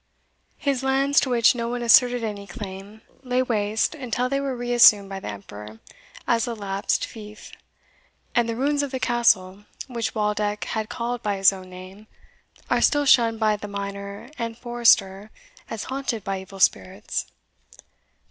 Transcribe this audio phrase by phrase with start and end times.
[0.57, 5.09] His lands, to which no one asserted any claim, lay waste until they were reassumed
[5.09, 5.79] by the emperor
[6.27, 7.51] as a lapsed fief,
[8.33, 12.07] and the ruins of the castle, which Waldeck had called by his own name,
[12.67, 15.29] are still shunned by the miner and forester
[15.69, 17.27] as haunted by evil spirits.